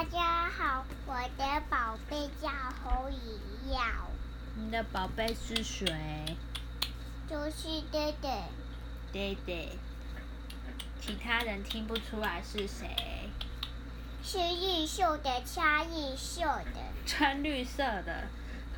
[0.00, 3.82] 大家好，我的宝贝叫侯怡耀，
[4.56, 5.94] 你的宝贝是谁？
[7.28, 8.42] 就是爹爹。
[9.12, 9.68] 爹爹。
[11.02, 13.28] 其他人听不出来是谁？
[14.24, 16.80] 是绿秀的，穿绿秀的。
[17.04, 18.24] 穿绿色的，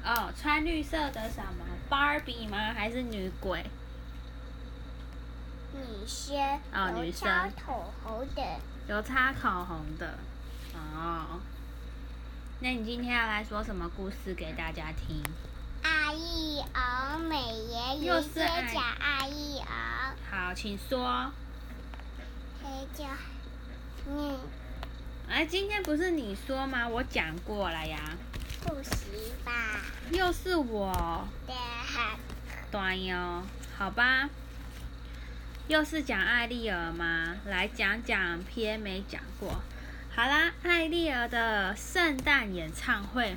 [0.05, 2.75] 哦，穿绿色的什么？Barbie 吗？
[2.75, 3.65] 还是女鬼？
[5.73, 6.37] 女生。
[6.75, 7.29] 哦，女生。
[7.29, 8.43] 有擦口红的。
[8.89, 10.19] 有擦口红的。
[10.75, 11.41] 哦。
[12.61, 15.23] 那你今天要来说什么故事给大家听？
[15.83, 20.15] 阿姨儿美爷爷接讲阿姨儿。
[20.31, 21.33] 好，请说。
[22.61, 23.11] 谁讲？
[24.07, 24.39] 你。
[25.29, 26.87] 哎，今天不是你说吗？
[26.87, 27.99] 我讲过了呀。
[28.65, 29.81] 不行吧？
[30.13, 31.27] 又是我。
[31.47, 31.55] 对。
[32.71, 33.43] 对哟，
[33.77, 34.31] 好吧。
[35.67, 37.37] 又是讲艾丽儿吗？
[37.47, 39.61] 来讲讲偏没讲过。
[40.15, 43.35] 好啦，艾丽儿的圣诞演唱会。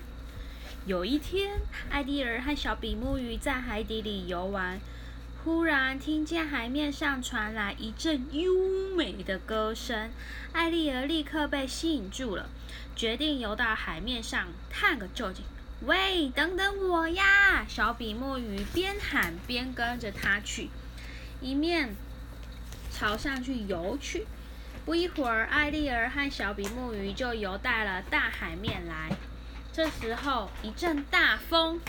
[0.86, 4.78] 有一天，艾丽儿和小比目鱼在海底里游玩。
[5.46, 10.12] 忽然听见海面上传来一阵优美的歌声，
[10.52, 12.50] 艾丽儿立刻被吸引住了，
[12.94, 15.46] 决定游到海面上探个究竟。
[15.86, 17.66] 喂，等等我呀！
[17.70, 20.70] 小比目鱼边喊边跟着他去，
[21.40, 21.96] 一面
[22.92, 24.28] 朝上去游去。
[24.86, 29.10] 不一会儿，艾丽儿和小比目鱼就游到了大海面来。
[29.74, 31.82] 这时候，一阵大风，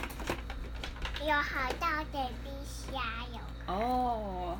[1.21, 3.03] 有好大的冰箱
[3.35, 3.41] 哟。
[3.67, 4.59] 哦，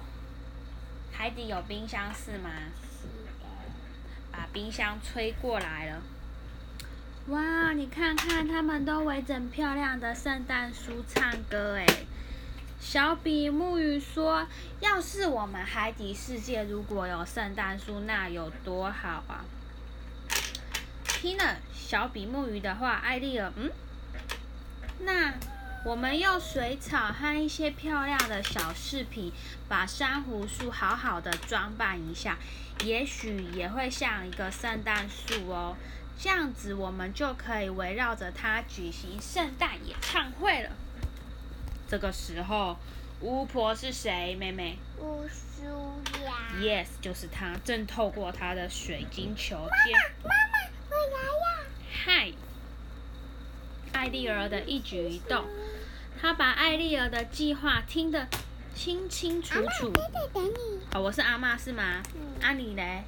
[1.13, 2.51] 海底有冰箱是吗？
[3.01, 3.07] 是
[3.41, 3.49] 的。
[4.31, 6.03] 把冰箱吹过来了。
[7.29, 11.87] 哇，你看看，他们都围着漂亮的圣诞树唱歌哎。
[12.81, 14.47] 小比目鱼说
[14.81, 19.45] ：“要是我们海底世界如果有圣诞树，那有多好啊！”
[21.07, 23.71] 听了小比目鱼的话，艾丽尔，嗯，
[25.01, 25.35] 那。
[25.85, 29.33] 我们用水草和一些漂亮的小饰品，
[29.69, 32.37] 把珊瑚树好好的装扮一下，
[32.85, 35.77] 也许也会像一个圣诞树哦。
[36.19, 40.71] 这样子，我们就可以围绕着它举行圣诞演唱会了。
[41.89, 42.77] 这个时候，
[43.21, 44.35] 巫婆是谁？
[44.35, 44.79] 妹妹？
[44.99, 45.65] 乌苏
[46.25, 46.53] 呀。
[46.59, 49.57] Yes，就是她，正透过她的水晶球。
[49.57, 50.59] 妈妈，妈妈，
[50.91, 51.67] 我来呀。
[51.93, 52.33] 嗨，
[53.93, 55.45] 艾丽儿的一举一动。
[56.21, 58.27] 她把艾丽儿的计划听得
[58.75, 59.93] 清清楚楚。
[60.33, 60.81] 等你。
[60.93, 62.03] 哦，我是阿妈是吗？
[62.15, 62.21] 嗯。
[62.43, 63.05] 阿你嘞？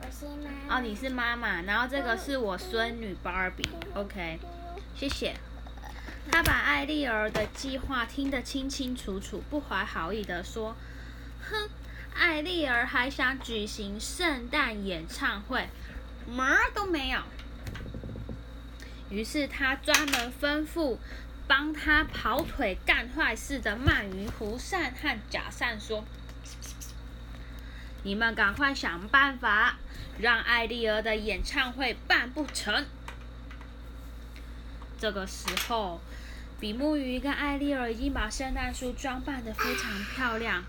[0.00, 0.76] 我是妈。
[0.76, 3.68] 哦，你是妈妈，然后这个是我孙女芭比。
[3.94, 4.38] OK，
[4.94, 5.34] 谢谢。
[6.30, 10.76] 他把艾丽儿的计划听得清清楚楚，不怀好意的说
[11.48, 11.68] ：“哼，
[12.14, 15.68] 艾丽儿还想举行圣诞演唱会，
[16.26, 17.20] 门儿都没有。”
[19.10, 20.98] 于是他专门吩咐。
[21.48, 26.04] 帮他跑腿干坏事的鳗鱼胡善和假善说
[28.04, 29.78] ：“你们赶快想办法，
[30.18, 32.84] 让艾丽儿的演唱会办不成。”
[35.00, 36.02] 这个时候，
[36.60, 40.64] 比目鱼跟艾丽儿已经把圣诞树装扮的非常漂亮。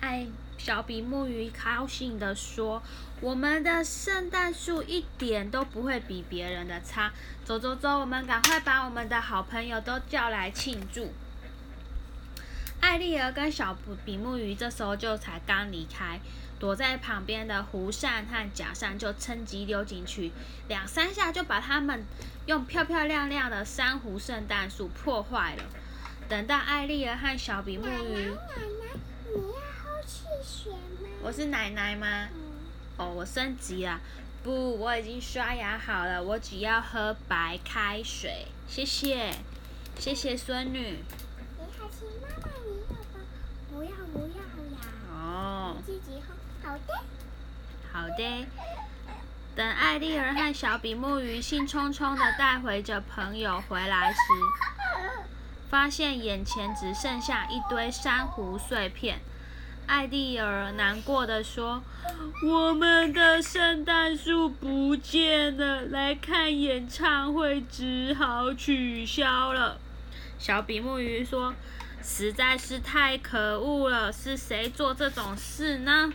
[0.00, 0.26] 艾
[0.58, 2.82] 小比目鱼高兴的说
[3.22, 7.12] ：“我们的圣诞树一点都不会比别人的差。
[7.44, 11.12] 走走走，我们赶快把我们的好朋友都叫来庆祝。”
[12.80, 16.20] 艾丽儿跟小比目鱼这时候就才刚离开，
[16.58, 20.32] 躲在旁边的胡善和假善就趁机溜进去，
[20.68, 22.04] 两三下就把他们
[22.46, 25.62] 用漂漂亮亮的珊瑚圣诞树破坏了。
[26.28, 28.32] 等到艾丽儿和小比目鱼。
[31.22, 32.28] 我是奶奶吗？
[32.96, 34.00] 哦，我升级了。
[34.42, 38.46] 不，我已经刷牙好了，我只要喝白开水。
[38.68, 39.34] 谢谢，
[39.98, 40.98] 谢谢孙女。
[41.58, 43.20] 你好，请妈妈，你要吗？
[43.72, 44.80] 不要，不要呀。
[45.10, 45.76] 哦。
[45.84, 46.34] 自己喝。
[46.64, 46.94] 好的。
[47.92, 48.46] 好的。
[49.54, 54.18] 等艾丽儿和小比目鱼兴冲冲的带回着朋友回来时，
[55.70, 59.20] 发现眼前只剩下一堆珊瑚碎片。
[59.86, 61.82] 艾丽儿难过的说
[62.48, 69.78] ：“我们的圣诞树不见了，来看演唱会只好取消了。
[70.38, 71.54] ”小比目鱼说
[72.02, 76.10] ：“实在是太可恶了，是谁做这种事呢？”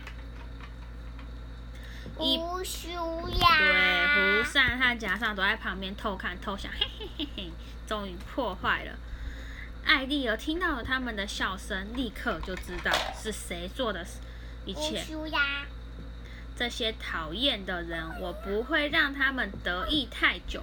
[2.20, 3.00] 胡须呀！
[3.58, 7.50] 对，胡善和假上都在旁边偷看偷想， 嘿嘿嘿嘿，
[7.86, 8.92] 终于破坏了。
[9.86, 14.04] 艾丽儿听到了他们的笑声，立刻就知道是谁做的
[14.66, 15.02] 一切。
[16.54, 20.62] 这些讨厌的人，我不会让他们得意太久。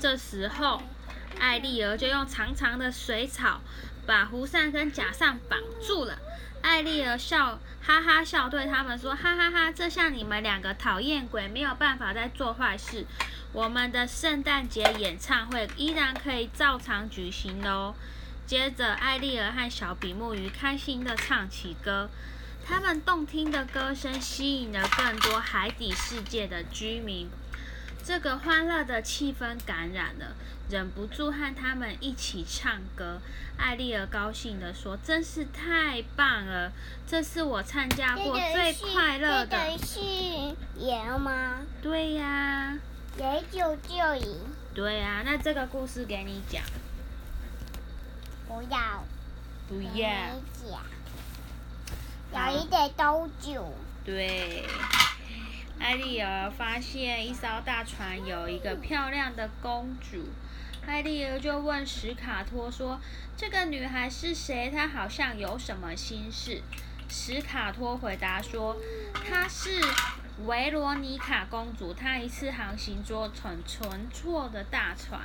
[0.00, 0.82] 这时候，
[1.38, 3.60] 艾丽儿就用长长的水草
[4.06, 6.18] 把胡善跟贾善绑住了。
[6.64, 13.04] 艾丽儿笑哈哈笑，对他们说：“哈哈哈，这像你们两个讨厌鬼，没有办法再做坏事。
[13.52, 17.94] 我们的圣诞节演唱会依然可以照常举行哦。”
[18.46, 22.08] 接着，艾丽儿和小比目鱼开心地唱起歌，
[22.66, 27.28] 他们动听的歌声吸引了更多海底世界的居民。
[28.04, 30.36] 这个欢乐的气氛感染了，
[30.68, 33.18] 忍不住和他们一起唱歌。
[33.56, 36.70] 艾丽儿高兴地说：“真是太棒了，
[37.06, 40.00] 这是我参加过最快乐的。”是
[40.78, 41.60] 赢吗？
[41.80, 42.78] 对呀。
[43.16, 44.38] 也就就赢。
[44.74, 46.62] 对呀，那这个故事给你讲。
[48.46, 49.04] 不要。
[49.66, 50.04] 不要。
[52.32, 52.52] 讲。
[52.52, 53.72] 有一点多久？
[54.04, 54.66] 对。
[55.84, 60.30] 艾丽儿发现一艘大船有一个漂亮的公主，
[60.86, 62.98] 艾丽儿就问史卡托说
[63.36, 64.70] ：“这个女孩是谁？
[64.74, 66.62] 她好像有什么心事。”
[67.06, 68.74] 史卡托回答说
[69.28, 69.78] ：“她是
[70.46, 75.20] 维罗妮卡公主，她一次航行坐乘乘错的大船，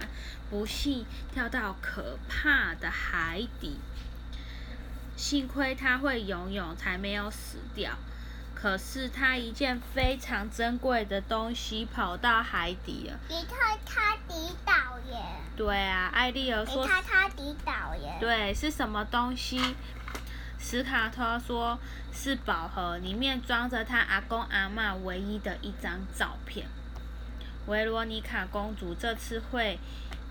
[0.50, 3.78] 不幸掉到可怕的海底，
[5.16, 7.94] 幸亏她会游泳，才没有死掉。”
[8.62, 13.18] 可是他一件非常珍贵的东西跑到海底了。
[13.30, 14.74] 你看他抵倒
[15.10, 15.18] 耶。
[15.56, 16.84] 对啊，艾丽儿说。
[16.84, 18.18] 你看他抵倒耶。
[18.20, 19.76] 对，是什么东西？
[20.60, 21.80] 史卡托说
[22.12, 26.68] 是宝盒，里面装着他阿公阿妈唯一的一张照片。
[27.68, 29.80] 维罗妮卡公主这次会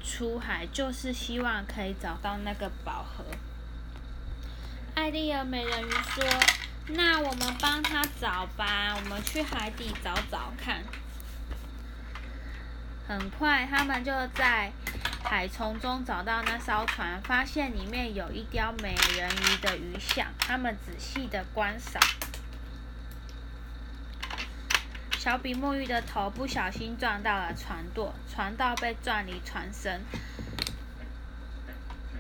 [0.05, 3.25] 出海，就是希望可以找到那个宝盒。
[4.95, 6.23] 艾丽儿美人鱼说。
[6.91, 10.83] 那我们帮他找吧，我们去海底找找看。
[13.07, 14.73] 很快，他们就在
[15.23, 20.29] 海丛中找到那艘船，发现里面有一雕美人鱼的鱼像。
[20.39, 22.03] 他们仔细的观赏，
[25.19, 30.03] 小比目鱼的头不小心撞到了船舵，船道被撞离船身。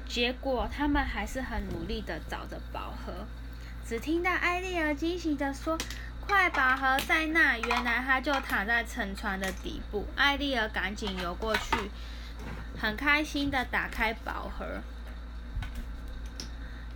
[0.06, 3.26] 结果，他们还是很努力的找着宝盒。
[3.88, 5.78] 只听到艾丽儿惊喜地说
[6.20, 10.06] ：“快，宝盒在那！”原来他就躺在沉船的底部。
[10.14, 11.90] 艾丽儿赶紧游过去，
[12.78, 14.82] 很开心地打开宝盒。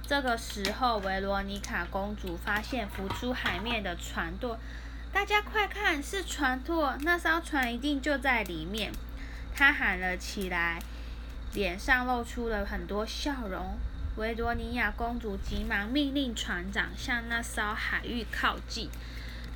[0.06, 4.59] 这个时候，维罗妮卡公主发现浮出海面的船舵，
[5.15, 6.95] 大家快看，是船舵！
[7.00, 8.93] 那艘船一定就在里面。
[9.56, 10.79] 她喊了起来，
[11.55, 13.79] 脸上露出了很多笑容。
[14.17, 18.91] 维多尼亚公主急忙命令船长向那艘海域靠近，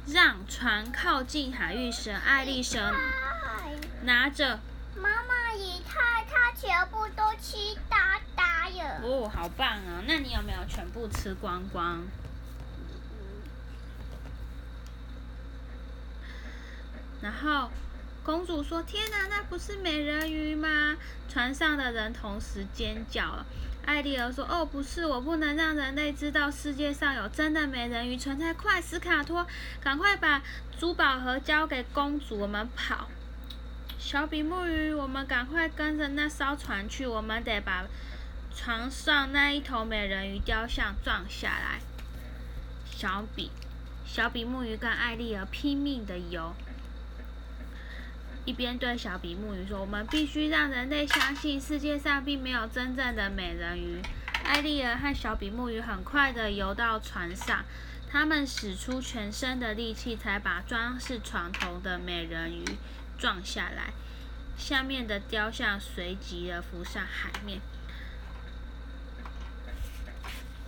[0.06, 2.90] 让船靠近海域时，爱丽舍
[4.04, 4.58] 拿着
[4.94, 9.02] 妈妈姨太，她全部都吃哒哒了。
[9.02, 10.02] 哦，好棒啊！
[10.06, 12.02] 那你有没有全部吃光光？
[17.20, 17.70] 然后
[18.26, 20.96] 公主说：“天哪，那不是美人鱼吗？”
[21.32, 23.46] 船上的人同时尖叫了。
[23.84, 28.52] 艾丽儿说：“哦，不是，我不能让人类知道世界上有真的美人鱼存在。
[28.52, 29.46] 快，斯卡托，
[29.80, 30.42] 赶快把
[30.76, 33.06] 珠宝盒交给公主，我们跑。”
[33.96, 37.84] 小比目鱼，我们赶快跟着那艘船去，我们得把
[38.52, 41.78] 船上那一头美人鱼雕像撞下来。
[42.90, 43.52] 小比，
[44.04, 46.52] 小比目鱼跟艾丽儿拼命的游。
[48.46, 54.00] 一边对小比目鱼说：“我们必须让人类相信世界上并没有真正的美人鱼。”
[54.44, 57.64] 艾丽儿和小比目鱼很快的游到船上，
[58.08, 62.64] 他们使出全身的力气才把装饰船头的美人鱼
[63.18, 63.92] 撞下来，
[64.56, 67.60] 下面的雕像随即的浮上海面。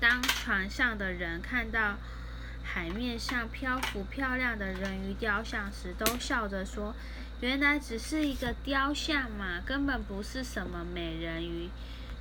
[0.00, 1.94] 当船上的人看到
[2.64, 6.92] 海面上漂浮漂亮的人鱼雕像时，都笑着说。
[7.40, 11.68] 原来只是一个雕像嘛，根本不是什么美人鱼。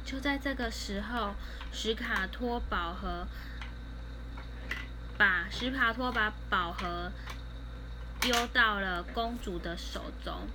[0.05, 1.33] 就在这个时候，
[1.71, 3.27] 史卡托宝盒
[5.17, 7.12] 把史卡托把宝盒
[8.21, 10.47] 丢到了公主的手中。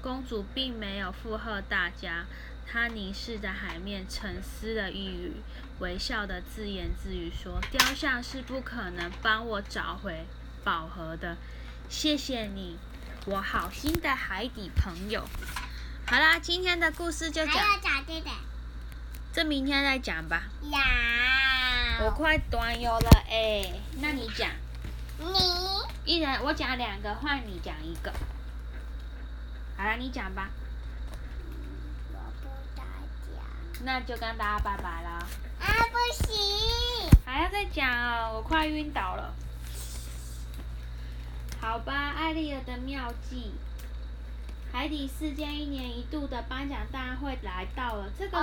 [0.00, 2.24] 公主并没有附和大家，
[2.66, 5.32] 她凝视着海面，沉思了一语，
[5.78, 10.26] 微笑的自言自语说：“雕像是不可能帮我找回
[10.64, 11.36] 宝盒的，
[11.88, 12.78] 谢谢你。”
[13.26, 15.26] 我好心的海底朋友，
[16.06, 17.54] 好啦，今天的故事就讲。
[17.54, 18.30] 还要讲这个。
[19.32, 20.42] 这明天再讲吧。
[20.70, 20.78] 呀。
[22.02, 24.50] 我快端游了哎，那你讲。
[25.18, 25.26] 你。
[26.04, 28.12] 一人我讲两个，换你讲一个。
[29.78, 30.50] 好了，你讲吧。
[32.12, 32.84] 我不大
[33.24, 33.84] 讲。
[33.86, 35.26] 那就跟大家拜拜了。
[35.60, 37.08] 啊，不行。
[37.24, 39.34] 还要再讲哦，我快晕倒了。
[41.64, 43.52] 好吧，艾丽尔的妙计。
[44.70, 48.38] 海底世界一年一度的颁奖大会来到了，这个。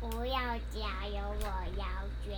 [0.00, 0.38] 不要
[0.74, 1.46] 加油，我
[1.78, 1.86] 要
[2.24, 2.34] 睡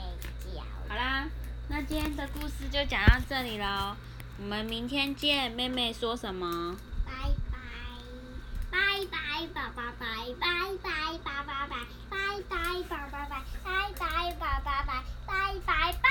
[0.55, 0.63] 觉。
[0.89, 1.27] 好啦，
[1.69, 3.97] 那今天的故事就讲到这里喽，
[4.39, 5.51] 我们明天见。
[5.53, 6.77] 妹妹说什么？
[7.07, 7.13] 拜
[7.51, 7.59] 拜，
[8.71, 8.79] 拜
[9.11, 10.07] 拜，爸爸拜
[10.39, 10.47] 拜
[10.83, 11.77] 拜，爸爸拜
[12.11, 12.17] 拜
[12.49, 16.08] 拜，爸爸拜拜拜，爸爸拜拜拜，拜拜拜。